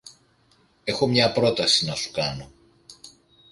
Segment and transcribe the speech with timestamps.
[0.83, 2.51] Έχω μια πρόταση να σου κάνω.